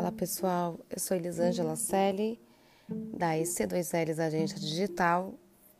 [0.00, 2.40] Fala pessoal, eu sou Elisângela Selle,
[2.88, 5.34] da EC2Ls Agência Digital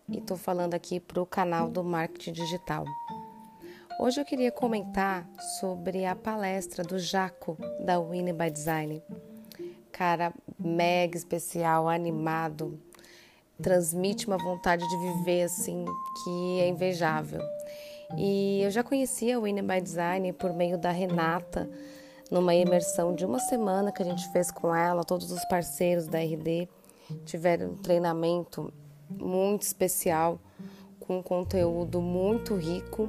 [0.07, 2.85] e estou falando aqui para o canal do Marketing Digital.
[3.99, 5.27] Hoje eu queria comentar
[5.59, 9.03] sobre a palestra do Jaco da Winnie by Design.
[9.91, 12.79] Cara, mega especial, animado,
[13.63, 15.83] transmite uma vontade de viver assim
[16.23, 17.41] que é invejável.
[18.19, 21.71] E eu já conhecia a Winnie by Design por meio da Renata
[22.31, 26.19] numa imersão de uma semana que a gente fez com ela, todos os parceiros da
[26.19, 26.69] RD
[27.25, 28.73] tiveram um treinamento
[29.09, 30.39] muito especial,
[31.01, 33.09] com um conteúdo muito rico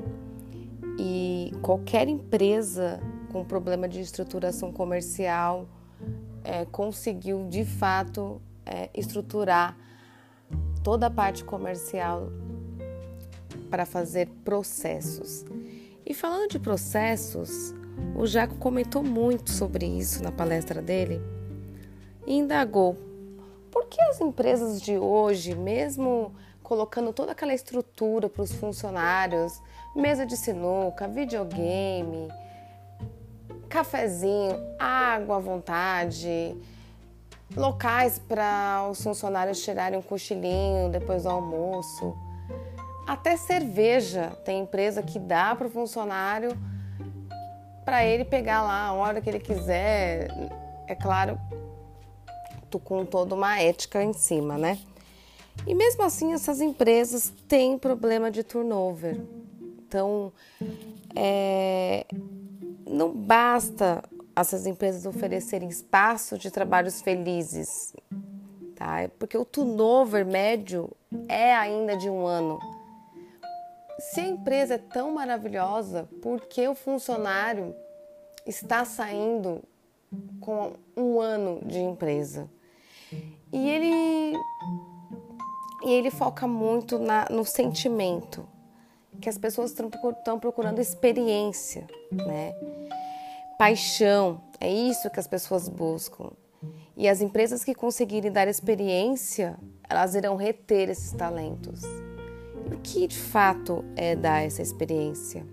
[0.98, 3.00] e qualquer empresa
[3.32, 5.68] com problema de estruturação comercial
[6.44, 9.78] é, conseguiu de fato é, estruturar
[10.84, 12.30] toda a parte comercial
[13.70, 15.46] para fazer processos.
[16.06, 17.74] E falando de processos,
[18.16, 21.22] o Jaco comentou muito sobre isso na palestra dele
[22.26, 22.96] e indagou
[23.72, 29.62] por que as empresas de hoje, mesmo colocando toda aquela estrutura para os funcionários,
[29.96, 32.30] mesa de sinuca, videogame,
[33.68, 36.56] cafezinho, água à vontade,
[37.56, 42.16] locais para os funcionários tirarem um cochilinho depois do almoço,
[43.08, 44.30] até cerveja.
[44.46, 46.58] Tem empresa que dá para o funcionário
[47.92, 50.30] para ele pegar lá a hora que ele quiser.
[50.88, 51.38] É claro,
[52.86, 54.80] com toda uma ética em cima, né?
[55.68, 59.20] E mesmo assim, essas empresas têm problema de turnover.
[59.86, 60.32] Então,
[61.14, 62.06] é,
[62.88, 64.02] não basta
[64.34, 67.94] essas empresas oferecerem espaço de trabalhos felizes,
[68.74, 69.10] tá?
[69.20, 70.90] Porque o turnover médio
[71.28, 72.58] é ainda de um ano.
[74.02, 77.76] Se a empresa é tão maravilhosa, por que o funcionário
[78.48, 79.64] está saindo
[80.40, 82.50] com um ano de empresa?
[83.54, 84.36] E ele,
[85.84, 88.48] e ele foca muito na, no sentimento,
[89.22, 92.56] que as pessoas estão procurando experiência, né?
[93.56, 96.32] Paixão, é isso que as pessoas buscam.
[96.98, 101.82] E as empresas que conseguirem dar experiência, elas irão reter esses talentos.
[102.72, 105.46] O que de fato é dar essa experiência?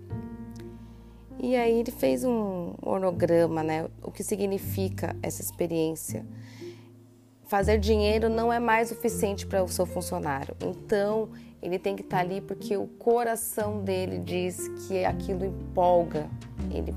[1.37, 3.87] E aí ele fez um ornograma, né?
[4.01, 6.25] O que significa essa experiência?
[7.45, 10.55] Fazer dinheiro não é mais suficiente para o seu funcionário.
[10.61, 11.29] Então,
[11.61, 16.29] ele tem que estar ali porque o coração dele diz que aquilo empolga.
[16.71, 16.93] Ele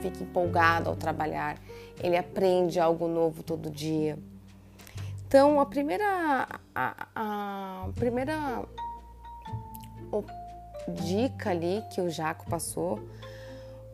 [0.00, 1.58] fica empolgado ao trabalhar.
[2.02, 4.18] Ele aprende algo novo todo dia.
[5.26, 8.64] Então, a primeira a, a primeira
[10.88, 13.00] dica ali que o Jaco passou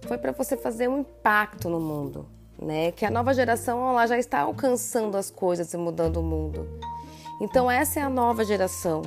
[0.02, 2.26] foi para você fazer um impacto no mundo,
[2.60, 2.90] né?
[2.92, 6.66] Que a nova geração ela já está alcançando as coisas e mudando o mundo.
[7.40, 9.02] Então essa é a nova geração.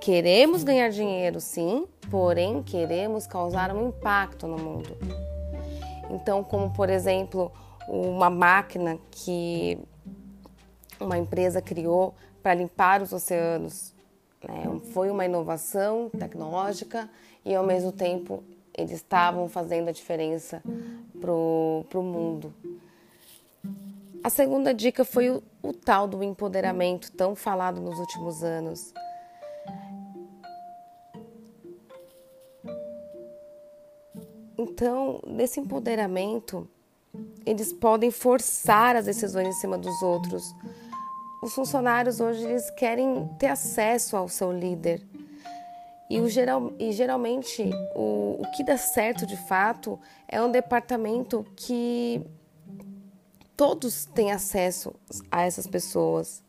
[0.00, 4.96] Queremos ganhar dinheiro, sim, porém queremos causar um impacto no mundo.
[6.10, 7.52] Então, como por exemplo,
[7.88, 9.78] uma máquina que
[10.98, 13.94] uma empresa criou para limpar os oceanos
[14.46, 14.64] né?
[14.92, 17.08] Foi uma inovação tecnológica
[17.44, 18.42] e, ao mesmo tempo,
[18.76, 20.62] eles estavam fazendo a diferença
[21.20, 22.52] para o mundo.
[24.24, 28.94] A segunda dica foi o, o tal do empoderamento tão falado nos últimos anos.
[34.56, 36.68] Então, nesse empoderamento,
[37.44, 40.54] eles podem forçar as decisões em cima dos outros,
[41.42, 45.04] os funcionários hoje eles querem ter acesso ao seu líder.
[46.08, 49.98] E, o geral, e geralmente o, o que dá certo de fato
[50.28, 52.24] é um departamento que
[53.56, 54.94] todos têm acesso
[55.30, 56.44] a essas pessoas.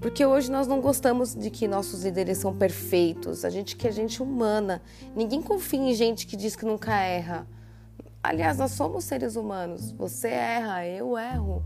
[0.00, 3.44] Porque hoje nós não gostamos de que nossos líderes são perfeitos.
[3.44, 4.80] A gente quer gente humana.
[5.14, 7.46] Ninguém confia em gente que diz que nunca erra.
[8.22, 9.90] Aliás, nós somos seres humanos.
[9.92, 11.64] Você erra, eu erro.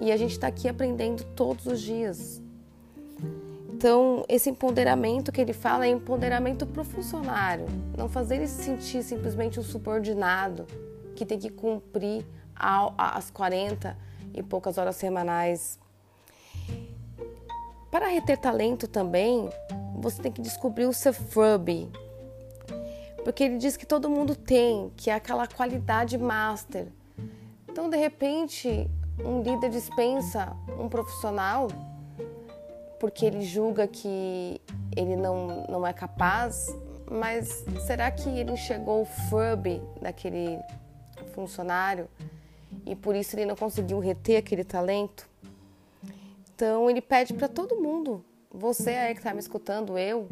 [0.00, 2.42] E a gente está aqui aprendendo todos os dias.
[3.72, 7.66] Então, esse empoderamento que ele fala é empoderamento para o funcionário.
[7.96, 10.66] Não fazer ele se sentir simplesmente um subordinado
[11.14, 13.96] que tem que cumprir as 40
[14.34, 15.78] e poucas horas semanais.
[17.90, 19.48] Para reter talento também,
[19.96, 21.90] você tem que descobrir o seu FRUB.
[23.24, 26.86] Porque ele diz que todo mundo tem, que é aquela qualidade master.
[27.68, 28.88] Então, de repente,
[29.24, 31.68] um líder dispensa um profissional
[32.98, 34.60] porque ele julga que
[34.96, 36.74] ele não, não é capaz,
[37.10, 40.58] mas será que ele enxergou o FUB daquele
[41.34, 42.08] funcionário
[42.84, 45.28] e por isso ele não conseguiu reter aquele talento.
[46.54, 50.26] Então ele pede para todo mundo, você aí que está me escutando, eu,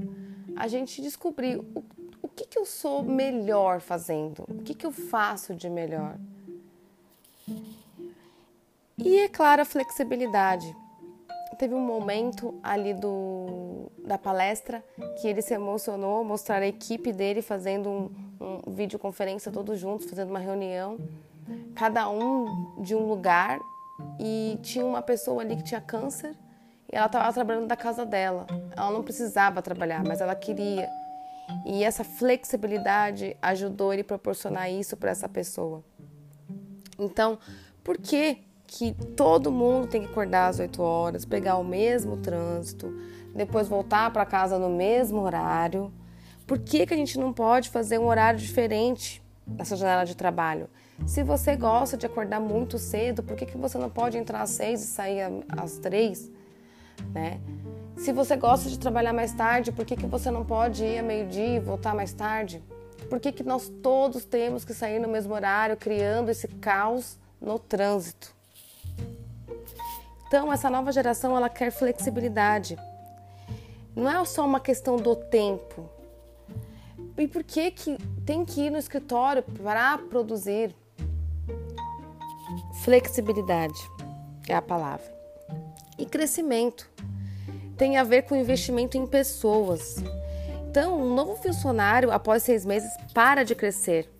[0.57, 1.85] a gente descobrir o,
[2.23, 6.17] o que, que eu sou melhor fazendo, o que, que eu faço de melhor.
[9.05, 10.75] E é claro, a flexibilidade.
[11.59, 14.83] Teve um momento ali do, da palestra
[15.21, 20.31] que ele se emocionou, mostrar a equipe dele fazendo um, um videoconferência todos juntos, fazendo
[20.31, 20.99] uma reunião,
[21.75, 23.61] cada um de um lugar,
[24.19, 26.35] e tinha uma pessoa ali que tinha câncer
[26.93, 28.47] e ela estava trabalhando da casa dela.
[28.77, 30.89] Ela não precisava trabalhar, mas ela queria.
[31.67, 35.85] E essa flexibilidade ajudou ele a proporcionar isso para essa pessoa.
[36.99, 37.39] Então,
[37.83, 42.95] por que que todo mundo tem que acordar às 8 horas, pegar o mesmo trânsito,
[43.35, 45.93] depois voltar para casa no mesmo horário?
[46.47, 50.69] Por que, que a gente não pode fazer um horário diferente nessa janela de trabalho?
[51.07, 54.51] Se você gosta de acordar muito cedo, por que, que você não pode entrar às
[54.51, 56.31] 6 e sair às 3?
[57.13, 57.41] Né?
[57.97, 61.03] Se você gosta de trabalhar mais tarde, por que, que você não pode ir a
[61.03, 62.63] meio-dia e voltar mais tarde?
[63.09, 67.59] Por que, que nós todos temos que sair no mesmo horário, criando esse caos no
[67.59, 68.35] trânsito?
[70.27, 72.77] Então, essa nova geração ela quer flexibilidade.
[73.95, 75.89] Não é só uma questão do tempo.
[77.17, 77.97] E por que, que
[78.27, 80.75] tem que ir no escritório para produzir?
[82.83, 83.79] Flexibilidade
[84.49, 85.07] é a palavra.
[85.97, 86.91] E crescimento
[87.77, 89.97] tem a ver com investimento em pessoas.
[90.69, 94.11] Então, um novo funcionário, após seis meses, para de crescer,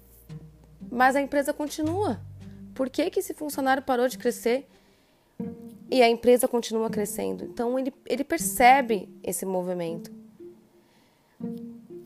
[0.91, 2.21] mas a empresa continua.
[2.75, 4.67] Por que, que esse funcionário parou de crescer
[5.91, 7.45] e a empresa continua crescendo?
[7.45, 10.13] Então, ele, ele percebe esse movimento.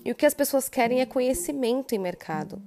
[0.04, 2.60] E o que as pessoas querem é conhecimento em mercado.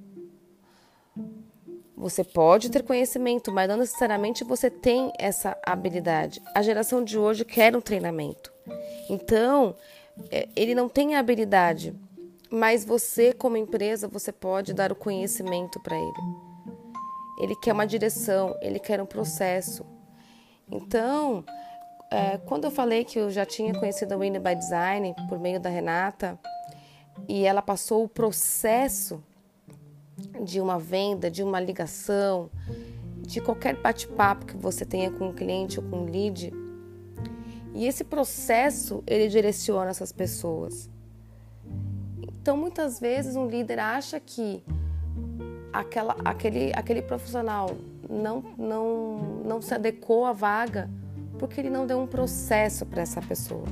[1.95, 6.41] Você pode ter conhecimento, mas não necessariamente você tem essa habilidade.
[6.55, 8.51] A geração de hoje quer um treinamento.
[9.07, 9.75] Então,
[10.31, 11.93] é, ele não tem a habilidade,
[12.49, 16.50] mas você, como empresa, você pode dar o conhecimento para ele.
[17.39, 19.85] Ele quer uma direção, ele quer um processo.
[20.69, 21.43] Então,
[22.09, 25.59] é, quando eu falei que eu já tinha conhecido a Winnie by Design por meio
[25.59, 26.37] da Renata,
[27.27, 29.23] e ela passou o processo
[30.43, 32.49] de uma venda, de uma ligação,
[33.21, 36.51] de qualquer bate-papo que você tenha com um cliente ou com um lead.
[37.73, 40.89] E esse processo ele direciona essas pessoas.
[42.21, 44.63] Então, muitas vezes um líder acha que
[45.73, 47.75] aquela, aquele, aquele profissional
[48.09, 50.89] não, não, não se adequou à vaga
[51.39, 53.65] porque ele não deu um processo para essa pessoa.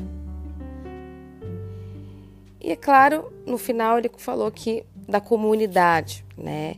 [2.61, 6.75] E é claro, no final ele falou que da comunidade, né?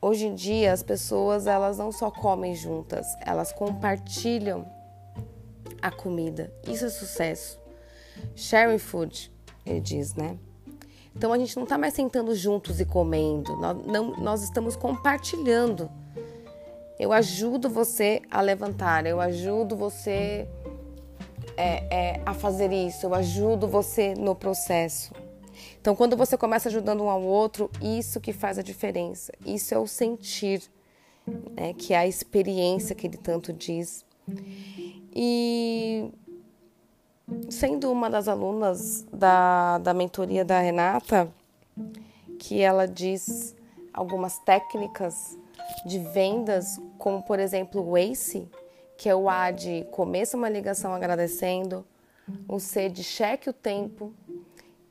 [0.00, 4.66] Hoje em dia as pessoas elas não só comem juntas, elas compartilham
[5.82, 6.52] a comida.
[6.66, 7.58] Isso é sucesso.
[8.34, 9.32] Sharing food,
[9.64, 10.38] ele diz, né?
[11.14, 15.90] Então a gente não está mais sentando juntos e comendo, nós, não, nós estamos compartilhando.
[16.98, 20.46] Eu ajudo você a levantar, eu ajudo você
[21.56, 25.12] é, é, a fazer isso, eu ajudo você no processo.
[25.80, 29.32] Então, quando você começa ajudando um ao outro, isso que faz a diferença.
[29.44, 30.62] Isso é o sentir,
[31.26, 34.04] né, que é a experiência que ele tanto diz.
[35.14, 36.10] E
[37.48, 41.28] sendo uma das alunas da, da mentoria da Renata,
[42.38, 43.54] que ela diz
[43.92, 45.38] algumas técnicas
[45.84, 48.48] de vendas, como por exemplo o ACE,
[48.96, 51.84] que é o A de começa uma ligação agradecendo,
[52.48, 54.12] o C de cheque o tempo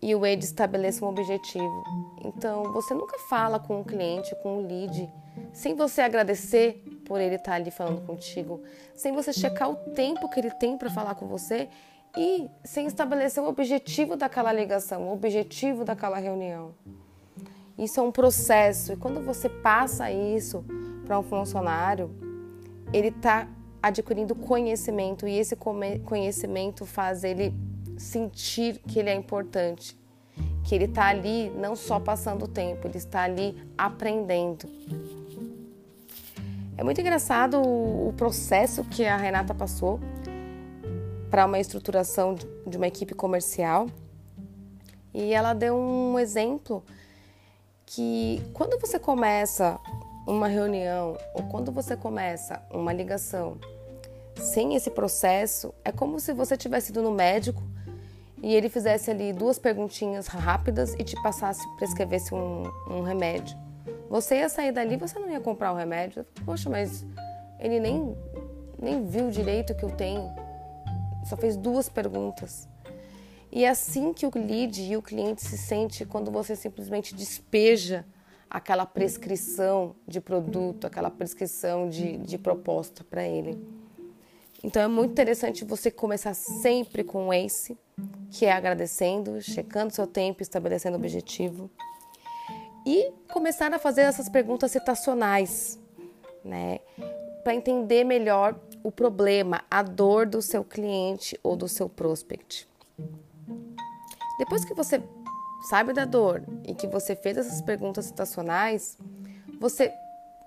[0.01, 1.83] e o E de estabeleça um objetivo.
[2.23, 5.09] Então, você nunca fala com um cliente, com um lead,
[5.53, 8.61] sem você agradecer por ele estar ali falando contigo,
[8.95, 11.69] sem você checar o tempo que ele tem para falar com você
[12.17, 16.73] e sem estabelecer o objetivo daquela ligação, o objetivo daquela reunião.
[17.77, 20.65] Isso é um processo e quando você passa isso
[21.05, 22.11] para um funcionário,
[22.91, 23.47] ele está
[23.81, 27.53] adquirindo conhecimento e esse conhecimento faz ele
[27.97, 29.97] sentir que ele é importante,
[30.63, 34.67] que ele está ali não só passando o tempo, ele está ali aprendendo.
[36.77, 39.99] É muito engraçado o processo que a Renata passou
[41.29, 43.87] para uma estruturação de uma equipe comercial
[45.13, 46.83] e ela deu um exemplo
[47.85, 49.79] que quando você começa
[50.27, 53.57] uma reunião ou quando você começa uma ligação
[54.35, 57.61] sem esse processo, é como se você tivesse ido no médico
[58.41, 63.57] e ele fizesse ali duas perguntinhas rápidas e te passasse, prescrevesse um, um remédio.
[64.09, 66.25] Você ia sair dali, você não ia comprar o remédio.
[66.45, 67.05] Poxa, mas
[67.59, 68.15] ele nem,
[68.81, 70.33] nem viu direito que eu tenho.
[71.25, 72.67] Só fez duas perguntas.
[73.51, 78.05] E é assim que o lead e o cliente se sente quando você simplesmente despeja
[78.49, 83.59] aquela prescrição de produto, aquela prescrição de, de proposta para ele.
[84.63, 87.77] Então é muito interessante você começar sempre com esse,
[88.31, 91.69] que é agradecendo, checando seu tempo, estabelecendo objetivo.
[92.85, 95.79] E começar a fazer essas perguntas citacionais,
[96.43, 96.79] né?
[97.43, 102.67] Para entender melhor o problema, a dor do seu cliente ou do seu prospect.
[104.37, 105.03] Depois que você
[105.69, 108.97] sabe da dor e que você fez essas perguntas citacionais,
[109.59, 109.91] você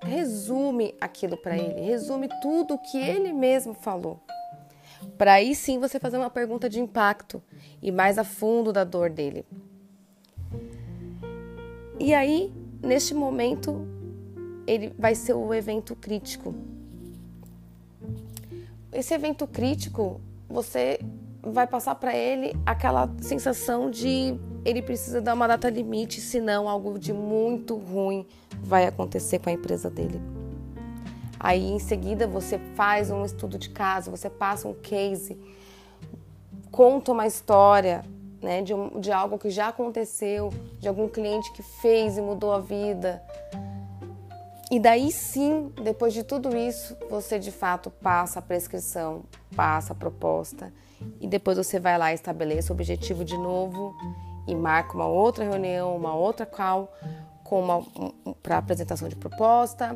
[0.01, 4.21] resume aquilo para ele, resume tudo o que ele mesmo falou.
[5.19, 7.43] Para aí sim você fazer uma pergunta de impacto
[7.83, 9.45] e mais a fundo da dor dele.
[11.99, 13.87] E aí, neste momento,
[14.67, 16.55] ele vai ser o evento crítico.
[18.93, 21.01] Esse evento crítico, você
[21.43, 26.99] vai passar para ele aquela sensação de ele precisa dar uma data limite, senão algo
[26.99, 28.27] de muito ruim
[28.63, 30.21] vai acontecer com a empresa dele.
[31.41, 35.39] Aí em seguida você faz um estudo de caso, você passa um case,
[36.71, 38.05] conta uma história
[38.43, 42.61] né, de, de algo que já aconteceu, de algum cliente que fez e mudou a
[42.61, 43.23] vida.
[44.73, 49.23] E daí sim, depois de tudo isso, você de fato passa a prescrição,
[49.55, 50.73] passa a proposta
[51.21, 53.95] e depois você vai lá e estabelece o objetivo de novo
[54.49, 56.91] e marca uma outra reunião, uma outra call
[57.53, 59.95] um, para apresentação de proposta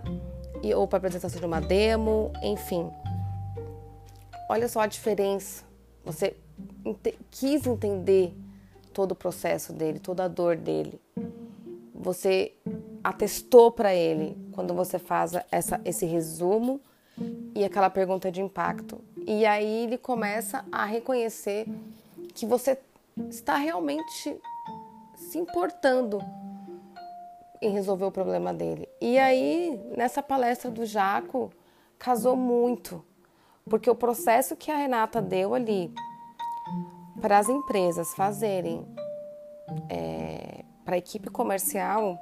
[0.62, 2.90] e ou para apresentação de uma demo, enfim.
[4.47, 5.64] Olha só a diferença.
[6.04, 6.37] Você
[6.85, 8.37] ente quis entender
[8.92, 11.00] todo o processo dele, toda a dor dele.
[11.95, 12.52] Você
[13.08, 16.80] atestou para ele quando você faz essa, esse resumo
[17.54, 19.00] e aquela pergunta de impacto.
[19.25, 21.68] E aí ele começa a reconhecer
[22.34, 22.76] que você
[23.30, 24.36] está realmente
[25.14, 26.20] se importando
[27.62, 28.88] em resolver o problema dele.
[29.00, 31.52] E aí, nessa palestra do Jaco,
[31.98, 33.04] casou muito,
[33.70, 35.94] porque o processo que a Renata deu ali
[37.20, 38.84] para as empresas fazerem,
[39.88, 42.18] é, para a equipe comercial,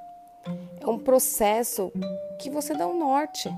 [0.80, 1.92] é um processo
[2.40, 3.48] que você dá um norte.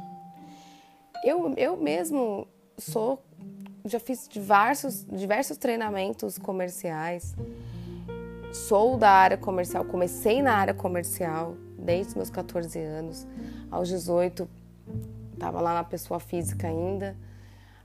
[1.24, 2.46] Eu, eu mesmo
[2.78, 3.22] sou
[3.88, 7.34] já fiz diversos, diversos treinamentos comerciais.
[8.52, 13.26] Sou da área comercial, comecei na área comercial desde os meus 14 anos.
[13.70, 14.48] Aos 18,
[15.34, 17.16] estava lá na pessoa física ainda.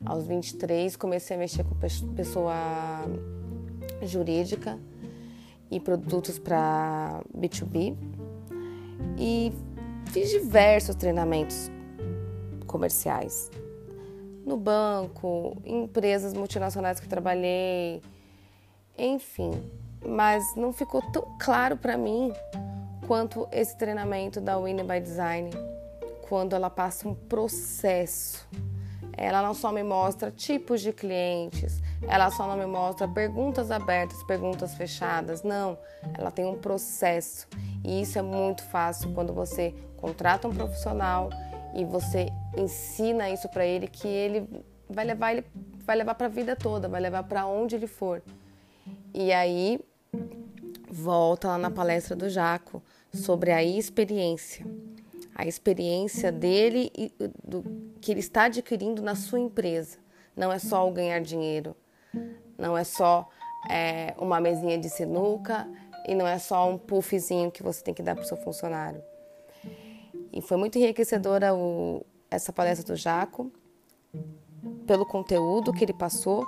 [0.04, 1.76] Aos 23, comecei a mexer com
[2.16, 2.56] pessoa
[4.02, 4.80] jurídica
[5.70, 7.96] e produtos para B2B.
[9.24, 9.54] E
[10.08, 11.70] fiz diversos treinamentos
[12.66, 13.52] comerciais,
[14.44, 18.02] no banco, em empresas multinacionais que trabalhei,
[18.98, 19.52] enfim.
[20.04, 22.34] Mas não ficou tão claro para mim
[23.06, 25.52] quanto esse treinamento da Winnie by Design,
[26.28, 28.50] quando ela passa um processo.
[29.14, 34.24] Ela não só me mostra tipos de clientes, ela só não me mostra perguntas abertas,
[34.24, 35.78] perguntas fechadas, não.
[36.18, 37.48] Ela tem um processo.
[37.84, 41.30] E isso é muito fácil quando você contrata um profissional
[41.76, 42.28] e você
[42.58, 44.48] ensina isso para ele que ele
[44.90, 45.46] vai levar ele
[45.86, 48.22] vai levar para a vida toda, vai levar para onde ele for.
[49.14, 49.80] E aí
[50.90, 52.82] volta lá na palestra do Jaco
[53.14, 54.66] sobre a experiência,
[55.36, 57.12] a experiência dele e
[57.44, 60.00] do que ele está adquirindo na sua empresa.
[60.36, 61.76] Não é só o ganhar dinheiro,
[62.58, 63.30] não é só
[63.70, 65.70] é, uma mesinha de sinuca
[66.08, 69.04] e não é só um puffzinho que você tem que dar para o seu funcionário.
[70.34, 73.52] E foi muito enriquecedora o, essa palestra do Jaco,
[74.88, 76.46] pelo conteúdo que ele passou,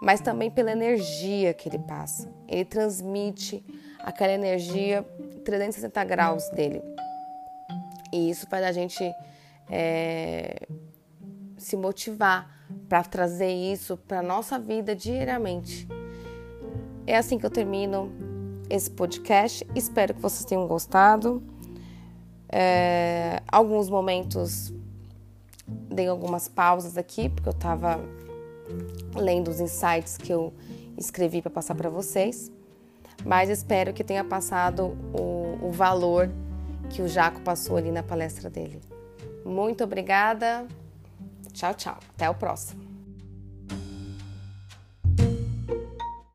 [0.00, 2.32] mas também pela energia que ele passa.
[2.48, 3.64] Ele transmite
[4.00, 5.02] aquela energia
[5.44, 6.82] 360 graus dele.
[8.12, 9.04] E isso faz a gente
[9.70, 10.66] é,
[11.66, 12.48] se motivar
[12.88, 15.88] para trazer isso para nossa vida diariamente.
[17.04, 18.12] É assim que eu termino
[18.70, 19.66] esse podcast.
[19.74, 21.42] Espero que vocês tenham gostado.
[22.48, 24.72] É, alguns momentos
[25.66, 27.98] dei algumas pausas aqui, porque eu estava
[29.16, 30.54] lendo os insights que eu
[30.96, 32.48] escrevi para passar para vocês.
[33.24, 36.30] Mas espero que tenha passado o, o valor
[36.90, 38.80] que o Jaco passou ali na palestra dele.
[39.44, 40.64] Muito obrigada.
[41.56, 41.98] Tchau, tchau.
[42.14, 42.85] Até o próximo.